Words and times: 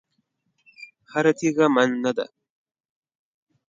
هره 1.11 1.31
تېږه 1.39 1.65
من 1.75 1.89
نه 2.03 2.11
ده. 2.17 2.25